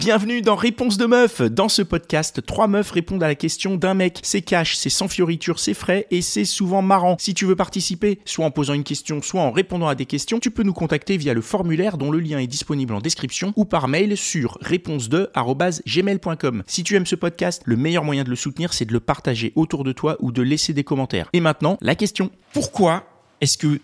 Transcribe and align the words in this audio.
Bienvenue 0.00 0.40
dans 0.40 0.56
Réponse 0.56 0.96
de 0.96 1.04
meuf. 1.04 1.42
Dans 1.42 1.68
ce 1.68 1.82
podcast, 1.82 2.40
trois 2.46 2.68
meufs 2.68 2.90
répondent 2.90 3.22
à 3.22 3.28
la 3.28 3.34
question 3.34 3.76
d'un 3.76 3.92
mec. 3.92 4.18
C'est 4.22 4.40
cash, 4.40 4.74
c'est 4.74 4.88
sans 4.88 5.08
fioriture, 5.08 5.58
c'est 5.58 5.74
frais 5.74 6.06
et 6.10 6.22
c'est 6.22 6.46
souvent 6.46 6.80
marrant. 6.80 7.16
Si 7.18 7.34
tu 7.34 7.44
veux 7.44 7.54
participer, 7.54 8.18
soit 8.24 8.46
en 8.46 8.50
posant 8.50 8.72
une 8.72 8.82
question, 8.82 9.20
soit 9.20 9.42
en 9.42 9.50
répondant 9.50 9.88
à 9.88 9.94
des 9.94 10.06
questions, 10.06 10.40
tu 10.40 10.50
peux 10.50 10.62
nous 10.62 10.72
contacter 10.72 11.18
via 11.18 11.34
le 11.34 11.42
formulaire 11.42 11.98
dont 11.98 12.10
le 12.10 12.18
lien 12.18 12.38
est 12.38 12.46
disponible 12.46 12.94
en 12.94 13.00
description 13.00 13.52
ou 13.56 13.66
par 13.66 13.88
mail 13.88 14.16
sur 14.16 14.56
réponse2@gmail.com. 14.62 16.62
Si 16.66 16.82
tu 16.82 16.96
aimes 16.96 17.04
ce 17.04 17.16
podcast, 17.16 17.60
le 17.66 17.76
meilleur 17.76 18.02
moyen 18.02 18.24
de 18.24 18.30
le 18.30 18.36
soutenir, 18.36 18.72
c'est 18.72 18.86
de 18.86 18.94
le 18.94 19.00
partager 19.00 19.52
autour 19.54 19.84
de 19.84 19.92
toi 19.92 20.16
ou 20.20 20.32
de 20.32 20.40
laisser 20.40 20.72
des 20.72 20.82
commentaires. 20.82 21.28
Et 21.34 21.40
maintenant, 21.40 21.76
la 21.82 21.94
question. 21.94 22.30
Pourquoi 22.54 23.04
est-ce 23.42 23.58
que 23.58 23.80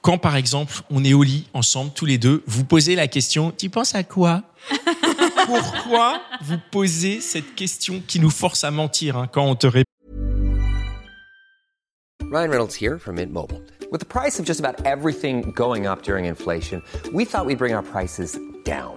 quand 0.00 0.18
par 0.18 0.36
exemple 0.36 0.74
on 0.90 1.02
est 1.02 1.14
au 1.14 1.24
lit 1.24 1.48
ensemble 1.54 1.90
tous 1.92 2.06
les 2.06 2.18
deux, 2.18 2.44
vous 2.46 2.62
posez 2.62 2.94
la 2.94 3.08
question 3.08 3.52
Tu 3.58 3.68
penses 3.68 3.96
à 3.96 4.04
quoi? 4.04 4.44
Pourquoi 5.46 6.20
vous 6.42 6.58
posez 6.72 7.20
cette 7.20 7.54
question 7.54 8.02
qui 8.04 8.18
nous 8.18 8.30
force 8.30 8.64
à 8.64 8.72
mentir 8.72 9.16
hein, 9.16 9.28
quand 9.32 9.44
on 9.44 9.54
te 9.54 9.68
répond 9.68 9.84
Ryan 12.32 12.50
Reynolds 12.50 12.74
here 12.74 12.98
from 12.98 13.14
Mint 13.14 13.32
Mobile. 13.32 13.62
With 13.92 14.00
the 14.00 14.06
price 14.06 14.40
of 14.40 14.44
just 14.44 14.58
about 14.58 14.84
everything 14.84 15.52
going 15.52 15.86
up 15.86 16.02
during 16.02 16.24
inflation, 16.24 16.82
we 17.12 17.24
thought 17.24 17.46
we'd 17.46 17.58
bring 17.58 17.72
our 17.72 17.84
prices 17.84 18.36
down. 18.64 18.96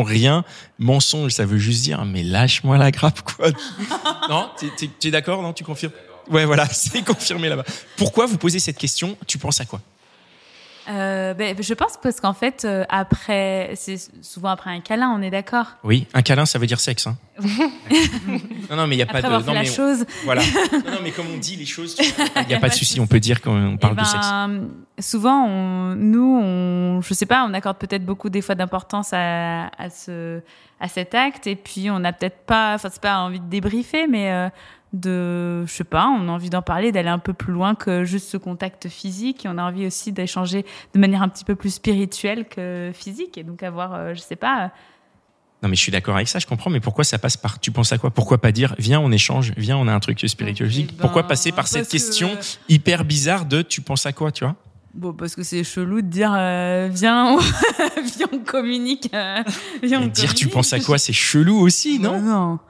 rien. 0.00 0.44
Mensonge, 0.78 1.32
ça 1.32 1.44
veut 1.44 1.58
juste 1.58 1.82
dire 1.82 2.04
mais 2.06 2.22
lâche-moi 2.22 2.78
la 2.78 2.90
grappe 2.90 3.20
quoi. 3.22 3.48
non, 4.30 4.48
tu 4.58 5.08
es 5.08 5.10
d'accord 5.10 5.42
Non, 5.42 5.52
tu 5.52 5.64
confirmes? 5.64 5.92
Ouais, 6.30 6.44
voilà, 6.46 6.66
c'est 6.72 7.02
confirmé 7.02 7.48
là-bas. 7.48 7.64
Pourquoi 7.96 8.26
vous 8.26 8.38
posez 8.38 8.58
cette 8.58 8.78
question? 8.78 9.16
Tu 9.26 9.36
penses 9.36 9.60
à 9.60 9.66
quoi? 9.66 9.80
Euh, 10.88 11.34
ben, 11.34 11.56
je 11.60 11.74
pense 11.74 11.96
parce 12.02 12.20
qu'en 12.20 12.32
fait, 12.32 12.64
euh, 12.64 12.84
après, 12.88 13.72
c'est 13.76 13.96
souvent 14.22 14.50
après 14.50 14.70
un 14.70 14.80
câlin, 14.80 15.10
on 15.16 15.22
est 15.22 15.30
d'accord. 15.30 15.66
Oui, 15.84 16.06
un 16.14 16.22
câlin, 16.22 16.44
ça 16.44 16.58
veut 16.58 16.66
dire 16.66 16.80
sexe. 16.80 17.06
Hein. 17.06 17.16
non, 18.70 18.76
non, 18.76 18.86
mais 18.86 18.94
il 18.94 18.98
n'y 18.98 19.02
a 19.02 19.06
pas 19.06 19.22
de. 19.22 19.28
Non, 19.28 19.52
mais 19.52 19.64
chose. 19.64 20.04
Voilà. 20.24 20.42
Non, 20.72 20.98
mais 21.02 21.10
comme 21.10 21.26
on 21.32 21.38
dit 21.38 21.56
les 21.56 21.64
choses, 21.64 21.96
il 21.98 22.46
n'y 22.46 22.54
a 22.54 22.60
pas 22.60 22.68
de 22.68 22.74
souci. 22.74 23.00
On 23.00 23.06
peut 23.06 23.20
dire 23.20 23.40
qu'on 23.40 23.76
parle 23.80 23.96
de 23.96 24.04
sexe. 24.04 24.26
Eh 24.26 24.48
ben, 24.48 24.68
souvent, 24.98 25.46
on, 25.46 25.94
nous, 25.94 26.40
on, 26.42 27.00
je 27.00 27.14
sais 27.14 27.26
pas, 27.26 27.46
on 27.48 27.54
accorde 27.54 27.78
peut-être 27.78 28.04
beaucoup 28.04 28.28
des 28.28 28.42
fois 28.42 28.54
d'importance 28.54 29.12
à, 29.12 29.68
à, 29.78 29.90
ce, 29.90 30.40
à 30.80 30.88
cet 30.88 31.14
acte, 31.14 31.46
et 31.46 31.56
puis 31.56 31.90
on 31.90 32.00
n'a 32.00 32.12
peut-être 32.12 32.44
pas, 32.46 32.74
enfin, 32.74 32.88
c'est 32.90 33.02
pas 33.02 33.18
envie 33.18 33.40
de 33.40 33.48
débriefer, 33.48 34.06
mais 34.06 34.30
euh, 34.32 34.48
de, 34.92 35.64
je 35.66 35.72
sais 35.72 35.84
pas, 35.84 36.06
on 36.06 36.28
a 36.28 36.32
envie 36.32 36.50
d'en 36.50 36.62
parler, 36.62 36.92
d'aller 36.92 37.08
un 37.08 37.18
peu 37.18 37.32
plus 37.32 37.52
loin 37.52 37.74
que 37.74 38.04
juste 38.04 38.28
ce 38.28 38.36
contact 38.36 38.88
physique. 38.88 39.44
Et 39.44 39.48
on 39.48 39.58
a 39.58 39.62
envie 39.62 39.86
aussi 39.86 40.12
d'échanger 40.12 40.64
de 40.94 40.98
manière 41.00 41.22
un 41.22 41.28
petit 41.28 41.44
peu 41.44 41.54
plus 41.54 41.74
spirituelle 41.74 42.46
que 42.48 42.90
physique. 42.94 43.38
Et 43.38 43.42
donc 43.42 43.62
avoir, 43.62 43.94
euh, 43.94 44.14
je 44.14 44.20
sais 44.20 44.36
pas. 44.36 44.70
Non, 45.62 45.68
mais 45.68 45.76
je 45.76 45.80
suis 45.80 45.92
d'accord 45.92 46.16
avec 46.16 46.28
ça, 46.28 46.40
je 46.40 46.46
comprends, 46.46 46.70
mais 46.70 46.80
pourquoi 46.80 47.04
ça 47.04 47.18
passe 47.18 47.36
par 47.36 47.60
tu 47.60 47.70
penses 47.70 47.92
à 47.92 47.98
quoi? 47.98 48.10
Pourquoi 48.10 48.38
pas 48.38 48.50
dire 48.50 48.74
viens, 48.78 48.98
on 48.98 49.12
échange, 49.12 49.52
viens, 49.56 49.76
on 49.76 49.86
a 49.86 49.94
un 49.94 50.00
truc 50.00 50.18
spirituel 50.26 50.68
eh 50.76 50.82
ben, 50.82 50.94
Pourquoi 50.98 51.26
passer 51.26 51.52
par 51.52 51.68
cette 51.68 51.88
question 51.88 52.30
hyper 52.68 53.04
bizarre 53.04 53.46
de 53.46 53.62
tu 53.62 53.80
penses 53.80 54.04
à 54.04 54.12
quoi, 54.12 54.32
tu 54.32 54.44
vois? 54.44 54.56
Bon, 54.94 55.12
parce 55.14 55.34
que 55.34 55.42
c'est 55.42 55.64
chelou 55.64 56.02
de 56.02 56.06
dire 56.06 56.32
euh, 56.36 56.88
viens, 56.92 57.36
on... 57.36 57.38
viens, 58.02 58.26
on 58.32 58.38
communique. 58.40 59.08
Euh, 59.14 59.42
viens, 59.82 60.02
on 60.02 60.06
dire 60.06 60.34
tu 60.34 60.48
penses 60.48 60.72
à 60.72 60.80
quoi, 60.80 60.98
c'est 60.98 61.14
chelou 61.14 61.58
aussi, 61.58 61.98
non? 61.98 62.20
Non. 62.20 62.58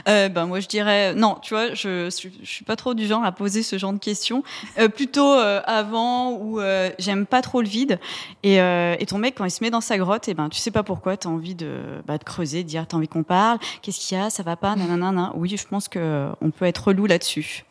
Euh, 0.08 0.28
ben 0.28 0.46
moi 0.46 0.60
je 0.60 0.68
dirais 0.68 1.14
non, 1.14 1.36
tu 1.42 1.54
vois, 1.54 1.74
je, 1.74 2.08
je, 2.10 2.46
suis 2.46 2.64
pas 2.64 2.76
trop 2.76 2.94
du 2.94 3.06
genre 3.06 3.24
à 3.24 3.32
poser 3.32 3.62
ce 3.62 3.78
genre 3.78 3.92
de 3.92 3.98
questions. 3.98 4.42
Euh, 4.78 4.88
plutôt 4.88 5.32
euh, 5.32 5.60
avant 5.66 6.32
où 6.32 6.60
euh, 6.60 6.90
j'aime 6.98 7.26
pas 7.26 7.42
trop 7.42 7.60
le 7.60 7.68
vide. 7.68 7.98
Et, 8.42 8.60
euh, 8.60 8.96
et, 8.98 9.06
ton 9.06 9.18
mec 9.18 9.34
quand 9.36 9.44
il 9.44 9.50
se 9.50 9.62
met 9.62 9.70
dans 9.70 9.80
sa 9.80 9.98
grotte, 9.98 10.28
et 10.28 10.32
eh 10.32 10.34
ben 10.34 10.48
tu 10.48 10.58
sais 10.58 10.70
pas 10.70 10.82
pourquoi, 10.82 11.16
tu 11.16 11.28
as 11.28 11.30
envie 11.30 11.54
de, 11.54 12.00
bah, 12.06 12.18
de 12.18 12.24
creuser, 12.24 12.62
de 12.62 12.68
dire 12.68 12.86
t'as 12.86 12.96
envie 12.96 13.08
qu'on 13.08 13.22
parle, 13.22 13.58
qu'est-ce 13.82 14.00
qu'il 14.00 14.16
y 14.16 14.20
a, 14.20 14.30
ça 14.30 14.42
va 14.42 14.56
pas, 14.56 14.76
nanana. 14.76 15.32
Oui, 15.34 15.54
je 15.56 15.66
pense 15.66 15.88
que 15.88 16.28
on 16.40 16.50
peut 16.50 16.66
être 16.66 16.88
relou 16.88 17.06
là-dessus. 17.06 17.64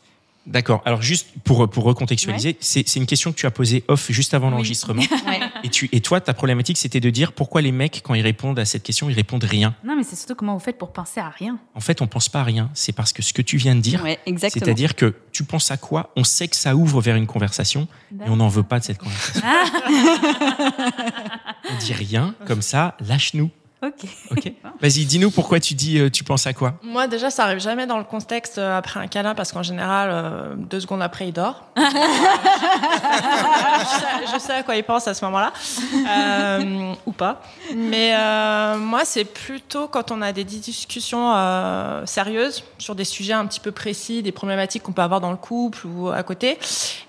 D'accord. 0.50 0.82
Alors 0.86 1.02
juste 1.02 1.28
pour, 1.44 1.70
pour 1.70 1.84
recontextualiser, 1.84 2.58
c'est 2.60 2.96
une 2.96 3.06
question 3.06 3.32
que 3.32 3.38
tu 3.38 3.46
as 3.46 3.52
posée 3.52 3.84
off 3.88 4.12
juste 4.12 4.34
avant 4.34 4.50
l'enregistrement. 4.50 5.04
et, 5.64 5.70
tu, 5.70 5.90
et 5.92 6.02
toi, 6.02 6.20
ta 6.20 6.34
problématique, 6.34 6.78
c'était 6.78 7.00
de 7.00 7.10
dire 7.12 7.34
pourquoi 7.34 7.62
les 7.62 7.72
mecs, 7.72 8.02
quand 8.04 8.16
ils 8.16 8.24
répondent 8.24 8.58
à 8.58 8.66
cette 8.66 8.82
question, 8.82 9.10
ils 9.10 9.16
répondent 9.16 9.44
rien. 9.44 9.76
Non, 9.84 9.96
mais 9.96 10.04
c'est 10.04 10.16
surtout 10.16 10.36
comment 10.36 10.56
vous 10.56 10.60
faites 10.60 10.80
pour 10.80 10.92
penser 10.92 11.20
à 11.20 11.30
rien. 11.30 11.60
En 11.76 11.80
fait, 11.80 12.02
on 12.02 12.08
pense 12.08 12.30
pas 12.30 12.42
à 12.42 12.44
rien. 12.44 12.72
C'est 12.74 12.94
parce 12.94 13.14
que 13.14 13.22
ce 13.22 13.32
que 13.32 13.44
tu 13.44 13.58
viens 13.58 13.76
de 13.76 13.82
dire, 13.82 14.04
c'est-à-dire 14.40 14.96
que 14.96 15.14
tu 15.32 15.44
penses 15.44 15.70
à 15.70 15.78
quoi? 15.78 16.12
On 16.16 16.24
sait 16.24 16.48
que 16.48 16.56
ça 16.56 16.76
ouvre 16.76 17.00
vers 17.00 17.16
une 17.16 17.28
conversation 17.28 17.88
et 18.12 18.30
on 18.30 18.38
n'en 18.38 18.48
veut 18.48 18.64
pas 18.64 18.80
de 18.80 18.86
cette 18.86 18.98
conversation. 18.98 19.42
Ah. 19.46 19.66
on 21.70 21.78
dit 21.78 21.94
rien, 21.94 22.34
comme 22.46 22.64
ça, 22.64 22.98
lâche-nous. 23.08 23.52
Ok. 23.82 24.06
Ok. 24.32 24.52
Vas-y, 24.82 25.06
dis-nous 25.06 25.32
pourquoi 25.32 25.62
tu 25.62 25.74
dis, 25.74 26.00
euh, 26.00 26.10
tu 26.10 26.26
penses 26.26 26.46
à 26.48 26.54
quoi? 26.54 26.74
Moi, 26.84 27.08
déjà, 27.08 27.30
ça 27.30 27.46
arrive 27.46 27.60
jamais 27.60 27.88
dans 27.88 27.98
le 27.98 28.04
contexte 28.04 28.58
euh, 28.58 28.78
après 28.78 29.00
un 29.00 29.08
câlin 29.08 29.36
parce 29.36 29.54
qu'en 29.54 29.64
général, 29.64 30.10
euh, 30.12 30.54
deux 30.56 30.82
secondes 30.82 31.02
après, 31.02 31.30
il 31.30 31.34
dort. 31.34 31.64
je, 31.78 31.82
sais, 34.38 34.54
à 34.54 34.64
quoi 34.64 34.76
il 34.76 34.84
pense 34.84 35.08
à 35.08 35.14
ce 35.14 35.24
moment-là, 35.26 35.54
ou 37.06 37.14
pas. 37.14 37.42
Mais 37.74 38.14
moi, 38.78 39.06
c'est 39.06 39.24
plutôt 39.24 39.88
quand 39.88 40.12
on 40.12 40.22
a 40.22 40.34
des 40.34 40.44
discussions 40.44 41.34
sérieuses 42.06 42.66
sur 42.78 42.96
des 42.96 43.06
sujets 43.06 43.32
un 43.34 43.46
petit 43.46 43.62
peu 43.62 43.72
précis, 43.72 44.22
des 44.22 44.34
problématiques 44.34 44.84
qu'on 44.84 44.92
peut 44.92 45.02
avoir 45.02 45.22
dans 45.22 45.32
le 45.32 45.38
couple 45.38 45.88
ou 45.88 46.10
à 46.10 46.22
côté. 46.24 46.60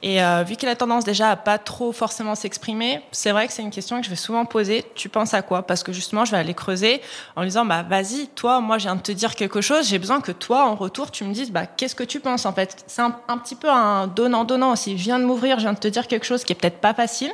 Et 0.03 0.21
vu 0.47 0.55
qu'il 0.57 0.69
a 0.69 0.77
tendance 0.77 1.03
déjà 1.05 1.31
à 1.31 1.37
pas 1.37 1.59
trop 1.59 1.91
forcément 1.93 2.37
s'exprimer, 2.37 3.03
c'est 3.11 3.33
vrai 3.33 3.49
que 3.49 3.53
c'est 3.53 3.63
une 3.63 3.71
question 3.71 3.99
que 3.99 4.05
je 4.05 4.11
vais 4.11 4.17
souvent 4.17 4.45
poser. 4.45 4.85
Tu 4.95 5.09
penses 5.09 5.35
à 5.35 5.43
quoi? 5.43 5.67
Parce 5.67 5.83
que 5.83 5.93
justement, 5.93 6.25
je 6.25 6.31
vais 6.31 6.39
aller 6.39 6.55
creuser 6.61 7.01
en 7.35 7.45
disant 7.45 7.65
bah 7.65 7.83
vas-y 7.83 8.29
toi 8.29 8.61
moi 8.61 8.79
je 8.79 8.85
viens 8.85 8.97
de 8.97 9.01
te 9.01 9.13
dire 9.13 9.35
quelque 9.35 9.61
chose 9.61 9.89
j'ai 9.89 9.99
besoin 9.99 10.21
que 10.21 10.33
toi 10.33 10.67
en 10.67 10.75
retour 10.75 11.11
tu 11.11 11.25
me 11.25 11.33
dises 11.33 11.51
bah 11.51 11.67
qu'est-ce 11.67 11.95
que 11.95 12.05
tu 12.05 12.21
penses 12.21 12.47
en 12.47 12.53
fait? 12.53 12.85
C'est 12.87 13.03
un, 13.03 13.39
petit 13.39 13.57
peu 13.57 13.71
un 13.71 14.07
donnant 14.07 14.45
donnant 14.45 14.73
aussi. 14.73 14.99
Je 14.99 15.05
viens 15.05 15.19
de 15.19 15.25
m'ouvrir 15.25 15.57
je 15.57 15.63
viens 15.63 15.73
de 15.73 15.79
te 15.79 15.89
dire 15.89 16.07
quelque 16.07 16.27
chose 16.27 16.45
qui 16.45 16.53
est 16.53 16.57
peut-être 16.57 16.81
pas 16.81 16.95
facile. 16.95 17.33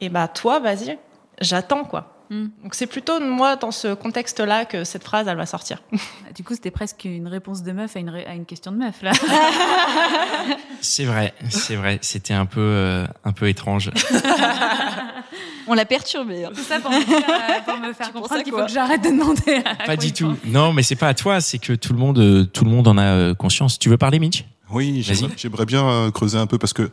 Et 0.00 0.08
bah 0.08 0.28
toi 0.28 0.60
vas-y 0.60 0.98
j'attends 1.40 1.84
quoi 1.84 2.19
hmm. 2.30 2.48
donc 2.62 2.74
c'est 2.74 2.86
plutôt 2.86 3.20
moi 3.20 3.56
dans 3.56 3.70
ce 3.70 3.94
contexte-là 3.94 4.64
que 4.64 4.84
cette 4.84 5.04
phrase 5.04 5.28
elle 5.28 5.36
va 5.36 5.46
sortir. 5.46 5.82
Du 6.34 6.44
coup 6.44 6.54
c'était 6.54 6.70
presque 6.70 7.04
une 7.04 7.26
réponse 7.26 7.62
de 7.62 7.72
meuf 7.72 7.96
à 7.96 7.98
une, 7.98 8.08
à 8.08 8.34
une 8.34 8.46
question 8.46 8.72
de 8.72 8.76
meuf 8.78 9.02
là. 9.02 9.12
c'est 10.80 11.04
vrai, 11.04 11.34
c'est 11.50 11.74
vrai, 11.74 11.98
c'était 12.02 12.34
un 12.34 12.46
peu 12.46 12.60
euh, 12.60 13.06
un 13.24 13.32
peu 13.32 13.48
étrange. 13.48 13.90
On 15.66 15.74
l'a 15.74 15.84
perturbé. 15.84 16.44
Hein. 16.44 16.50
C'est 16.54 16.62
ça 16.62 16.80
pour 16.80 16.90
me 16.90 17.92
faire, 17.92 18.12
comprendre 18.12 18.42
qu'il 18.42 18.52
faut 18.52 18.64
que 18.64 18.72
j'arrête 18.72 19.02
de 19.02 19.10
demander. 19.10 19.62
pas 19.86 19.96
du 19.96 20.12
tout. 20.12 20.36
Non, 20.46 20.72
mais 20.72 20.82
c'est 20.82 20.96
pas 20.96 21.08
à 21.08 21.14
toi, 21.14 21.40
c'est 21.40 21.58
que 21.58 21.74
tout 21.74 21.92
le 21.92 21.98
monde, 21.98 22.18
euh, 22.18 22.44
tout 22.44 22.64
le 22.64 22.70
monde 22.70 22.88
en 22.88 22.98
a 22.98 23.04
euh, 23.04 23.34
conscience. 23.34 23.78
Tu 23.78 23.88
veux 23.88 23.98
parler, 23.98 24.18
Mitch? 24.18 24.44
Oui, 24.72 25.02
j'aimerais 25.02 25.66
bien 25.66 25.88
euh, 25.88 26.10
creuser 26.10 26.38
un 26.38 26.46
peu 26.46 26.58
parce 26.58 26.72
que 26.72 26.90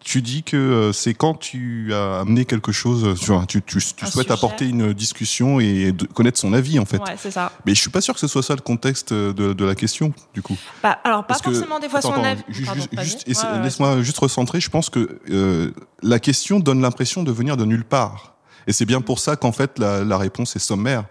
tu 0.00 0.20
dis 0.20 0.42
que 0.42 0.90
c'est 0.92 1.14
quand 1.14 1.34
tu 1.34 1.94
as 1.94 2.20
amené 2.20 2.44
quelque 2.44 2.72
chose, 2.72 3.18
tu, 3.48 3.62
tu, 3.62 3.80
souhaites 3.80 4.30
apporter 4.30 4.68
une 4.68 4.92
discussion 4.92 5.60
et 5.60 5.94
connaître 6.12 6.38
son 6.38 6.52
avis 6.52 6.78
en 6.78 6.84
fait. 6.84 6.98
Ouais, 6.98 7.16
c'est 7.16 7.30
ça. 7.30 7.52
Mais 7.64 7.74
je 7.74 7.80
suis 7.80 7.90
pas 7.90 8.02
sûr 8.02 8.12
que 8.12 8.20
ce 8.20 8.28
soit 8.28 8.42
ça 8.42 8.54
le 8.54 8.60
contexte 8.60 9.12
de, 9.12 9.64
la 9.64 9.74
question 9.74 10.12
du 10.34 10.42
coup. 10.42 10.56
Bah, 10.82 10.98
alors 11.04 11.24
pas 11.24 11.38
forcément 11.38 11.78
des 11.78 11.88
fois 11.88 12.02
son 12.02 12.12
avis. 12.12 12.42
Juste, 12.48 13.26
laisse-moi 13.62 14.02
juste 14.02 14.18
recentrer. 14.18 14.60
Je 14.60 14.68
pense 14.68 14.90
que 14.90 15.72
la 16.02 16.18
question 16.18 16.60
donne 16.60 16.82
l'impression 16.82 17.22
de 17.22 17.32
venir 17.32 17.56
de 17.56 17.64
nulle 17.64 17.84
part. 17.84 18.34
Et 18.66 18.72
c'est 18.72 18.86
bien 18.86 19.00
pour 19.00 19.18
ça 19.18 19.36
qu'en 19.36 19.52
fait 19.52 19.78
la, 19.78 20.18
réponse 20.18 20.56
est 20.56 20.60
sommaire. 20.60 21.04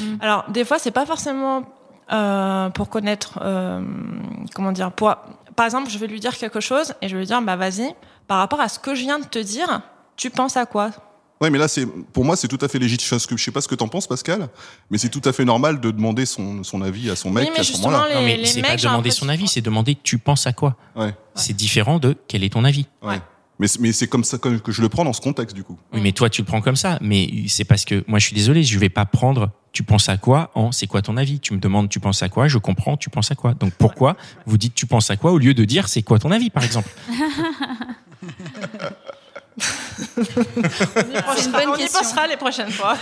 Mm. 0.00 0.04
Alors 0.20 0.44
des 0.50 0.64
fois 0.64 0.78
c'est 0.78 0.90
pas 0.90 1.06
forcément 1.06 1.64
euh, 2.12 2.70
pour 2.70 2.88
connaître 2.88 3.38
euh, 3.42 3.82
comment 4.54 4.72
dire. 4.72 4.92
Pour, 4.92 5.14
par 5.56 5.66
exemple, 5.66 5.90
je 5.90 5.98
vais 5.98 6.06
lui 6.06 6.20
dire 6.20 6.36
quelque 6.36 6.60
chose 6.60 6.94
et 7.02 7.08
je 7.08 7.14
vais 7.14 7.20
lui 7.20 7.26
dire 7.26 7.42
bah 7.42 7.56
vas-y. 7.56 7.94
Par 8.26 8.38
rapport 8.38 8.60
à 8.60 8.68
ce 8.68 8.78
que 8.78 8.94
je 8.94 9.02
viens 9.02 9.18
de 9.18 9.24
te 9.24 9.38
dire, 9.38 9.80
tu 10.16 10.30
penses 10.30 10.56
à 10.56 10.66
quoi? 10.66 10.90
Ouais, 11.40 11.50
mais 11.50 11.58
là, 11.58 11.68
c'est 11.68 11.86
pour 11.86 12.24
moi, 12.24 12.36
c'est 12.36 12.48
tout 12.48 12.58
à 12.60 12.68
fait 12.68 12.78
légitime. 12.78 13.18
Je 13.18 13.42
sais 13.42 13.50
pas 13.52 13.60
ce 13.60 13.68
que 13.68 13.76
t'en 13.76 13.86
penses, 13.88 14.06
Pascal, 14.06 14.48
mais 14.90 14.98
c'est 14.98 15.08
tout 15.08 15.22
à 15.24 15.32
fait 15.32 15.44
normal 15.44 15.80
de 15.80 15.90
demander 15.90 16.26
son, 16.26 16.64
son 16.64 16.82
avis 16.82 17.10
à 17.10 17.16
son 17.16 17.30
mec 17.30 17.48
à 17.56 17.62
ce 17.62 17.80
moment-là. 17.82 18.14
Non, 18.14 18.22
mais 18.22 18.44
c'est 18.44 18.60
pas 18.60 18.76
demander 18.76 19.10
son 19.10 19.28
avis, 19.28 19.46
c'est 19.46 19.60
demander 19.60 19.96
tu 20.02 20.18
penses 20.18 20.46
à 20.46 20.52
quoi? 20.52 20.76
Ouais. 20.96 21.14
C'est 21.34 21.54
différent 21.54 21.98
de 21.98 22.16
quel 22.26 22.42
est 22.42 22.52
ton 22.52 22.64
avis. 22.64 22.86
Ouais. 23.02 23.20
Mais, 23.58 23.66
c'est- 23.68 23.80
mais 23.80 23.92
c'est 23.92 24.06
comme 24.06 24.24
ça 24.24 24.38
que 24.38 24.58
que 24.58 24.70
je 24.72 24.80
le 24.82 24.88
prends 24.88 25.04
dans 25.04 25.12
ce 25.12 25.20
contexte, 25.20 25.54
du 25.56 25.64
coup. 25.64 25.76
Oui, 25.92 26.00
mais 26.00 26.12
toi, 26.12 26.30
tu 26.30 26.42
le 26.42 26.46
prends 26.46 26.60
comme 26.60 26.76
ça. 26.76 26.98
Mais 27.00 27.30
c'est 27.48 27.64
parce 27.64 27.84
que 27.84 28.04
moi, 28.06 28.18
je 28.18 28.26
suis 28.26 28.34
désolé, 28.34 28.62
je 28.62 28.78
vais 28.78 28.88
pas 28.88 29.04
prendre. 29.04 29.50
Tu 29.72 29.82
penses 29.82 30.08
à 30.08 30.16
quoi 30.16 30.50
en 30.54 30.72
C'est 30.72 30.86
quoi 30.86 31.02
ton 31.02 31.16
avis? 31.16 31.40
Tu 31.40 31.52
me 31.54 31.58
demandes, 31.58 31.88
tu 31.88 32.00
penses 32.00 32.22
à 32.22 32.28
quoi? 32.28 32.48
Je 32.48 32.58
comprends, 32.58 32.96
tu 32.96 33.10
penses 33.10 33.30
à 33.30 33.34
quoi? 33.34 33.54
Donc 33.54 33.72
pourquoi 33.74 34.16
vous 34.46 34.56
dites 34.58 34.74
tu 34.74 34.86
penses 34.86 35.10
à 35.10 35.16
quoi 35.16 35.30
au 35.32 35.38
lieu 35.38 35.54
de 35.54 35.64
dire 35.64 35.88
c'est 35.88 36.02
quoi 36.02 36.18
ton 36.18 36.30
avis, 36.30 36.50
par 36.50 36.64
exemple? 36.64 36.88
C'est 40.24 41.46
une 41.46 41.52
bonne 41.52 41.68
on 41.68 41.76
y 41.76 41.86
pensera 41.88 42.26
les 42.26 42.36
prochaines 42.36 42.70
fois. 42.70 42.96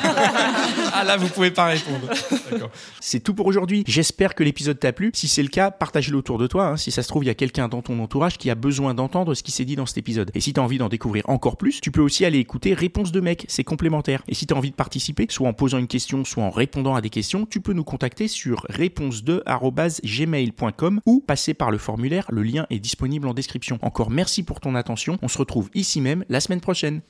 Ah 0.92 1.04
là, 1.04 1.16
vous 1.16 1.28
pouvez 1.28 1.50
pas 1.50 1.66
répondre. 1.66 2.08
D'accord. 2.50 2.70
C'est 3.00 3.20
tout 3.20 3.34
pour 3.34 3.46
aujourd'hui. 3.46 3.84
J'espère 3.86 4.34
que 4.34 4.42
l'épisode 4.44 4.78
t'a 4.78 4.92
plu. 4.92 5.10
Si 5.14 5.28
c'est 5.28 5.42
le 5.42 5.48
cas, 5.48 5.70
partage-le 5.70 6.16
autour 6.16 6.38
de 6.38 6.46
toi. 6.46 6.68
hein. 6.68 6.76
Si 6.76 6.90
ça 6.90 7.02
se 7.02 7.08
trouve, 7.08 7.24
il 7.24 7.28
y 7.28 7.30
a 7.30 7.34
quelqu'un 7.34 7.68
dans 7.68 7.82
ton 7.82 7.98
entourage 8.00 8.38
qui 8.38 8.50
a 8.50 8.54
besoin 8.54 8.94
d'entendre 8.94 9.34
ce 9.34 9.42
qui 9.42 9.52
s'est 9.52 9.64
dit 9.64 9.76
dans 9.76 9.86
cet 9.86 9.98
épisode. 9.98 10.30
Et 10.34 10.40
si 10.40 10.52
t'as 10.52 10.62
envie 10.62 10.78
d'en 10.78 10.88
découvrir 10.88 11.24
encore 11.28 11.56
plus, 11.56 11.80
tu 11.80 11.90
peux 11.90 12.00
aussi 12.00 12.24
aller 12.24 12.38
écouter 12.38 12.74
Réponse 12.74 13.12
de 13.12 13.20
mec. 13.20 13.44
C'est 13.48 13.64
complémentaire. 13.64 14.22
Et 14.28 14.34
si 14.34 14.46
t'as 14.46 14.54
envie 14.54 14.70
de 14.70 14.76
participer, 14.76 15.26
soit 15.30 15.48
en 15.48 15.52
posant 15.52 15.78
une 15.78 15.86
question, 15.88 16.24
soit 16.24 16.42
en 16.44 16.50
répondant 16.50 16.94
à 16.94 17.00
des 17.00 17.10
questions, 17.10 17.46
tu 17.46 17.60
peux 17.60 17.72
nous 17.72 17.84
contacter 17.84 18.28
sur 18.28 18.64
réponse2@gmail.com 18.70 21.00
ou 21.06 21.20
passer 21.20 21.54
par 21.54 21.70
le 21.70 21.78
formulaire. 21.78 22.26
Le 22.30 22.42
lien 22.42 22.66
est 22.70 22.78
disponible 22.78 23.28
en 23.28 23.34
description. 23.34 23.78
Encore 23.82 24.10
merci 24.10 24.42
pour 24.42 24.60
ton 24.60 24.74
attention. 24.74 25.18
On 25.22 25.28
se 25.28 25.38
retrouve 25.38 25.70
ici 25.74 26.00
même 26.00 26.24
la 26.28 26.40
semaine 26.40 26.60
prochaine. 26.60 27.00